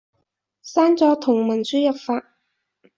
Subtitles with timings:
[0.63, 2.25] 刪咗同文輸入法